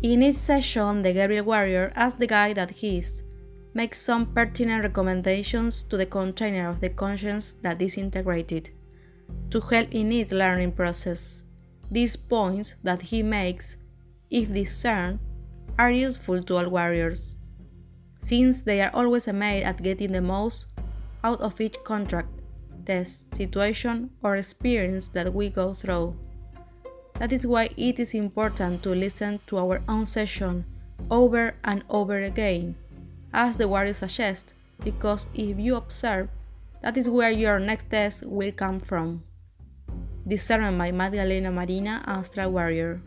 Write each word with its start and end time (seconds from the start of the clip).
In 0.00 0.22
each 0.22 0.36
session, 0.36 1.02
the 1.02 1.12
Gabriel 1.12 1.44
Warrior, 1.44 1.92
as 1.96 2.14
the 2.14 2.28
guide 2.28 2.54
that 2.54 2.70
he 2.70 2.98
is, 2.98 3.24
makes 3.74 4.00
some 4.00 4.26
pertinent 4.32 4.84
recommendations 4.84 5.82
to 5.84 5.96
the 5.96 6.06
container 6.06 6.68
of 6.68 6.80
the 6.80 6.90
conscience 6.90 7.54
that 7.62 7.82
is 7.82 7.98
integrated, 7.98 8.70
to 9.50 9.60
help 9.60 9.88
in 9.90 10.12
its 10.12 10.30
learning 10.30 10.70
process. 10.72 11.42
These 11.90 12.14
points 12.14 12.76
that 12.84 13.02
he 13.02 13.24
makes, 13.24 13.76
if 14.30 14.52
discerned, 14.52 15.18
are 15.80 15.90
useful 15.90 16.44
to 16.44 16.56
all 16.56 16.68
warriors, 16.68 17.34
since 18.18 18.62
they 18.62 18.80
are 18.80 18.94
always 18.94 19.26
amazed 19.26 19.66
at 19.66 19.82
getting 19.82 20.12
the 20.12 20.20
most 20.20 20.66
out 21.24 21.40
of 21.40 21.60
each 21.60 21.76
contract, 21.82 22.40
test, 22.86 23.34
situation, 23.34 24.10
or 24.22 24.36
experience 24.36 25.08
that 25.08 25.34
we 25.34 25.50
go 25.50 25.74
through. 25.74 26.16
That 27.18 27.32
is 27.32 27.46
why 27.46 27.70
it 27.76 27.98
is 27.98 28.14
important 28.14 28.82
to 28.84 28.90
listen 28.90 29.40
to 29.48 29.58
our 29.58 29.82
own 29.88 30.06
session 30.06 30.64
over 31.10 31.54
and 31.64 31.82
over 31.90 32.22
again, 32.22 32.76
as 33.32 33.56
the 33.56 33.66
warrior 33.66 33.94
suggests, 33.94 34.54
because 34.84 35.26
if 35.34 35.58
you 35.58 35.74
observe, 35.74 36.28
that 36.80 36.96
is 36.96 37.08
where 37.10 37.30
your 37.30 37.58
next 37.58 37.90
test 37.90 38.24
will 38.24 38.52
come 38.52 38.78
from. 38.78 39.24
Discernment 40.26 40.78
by 40.78 40.92
Magdalena 40.92 41.50
Marina, 41.50 42.04
Astral 42.06 42.52
Warrior. 42.52 43.00